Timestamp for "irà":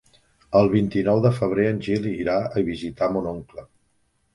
2.15-2.41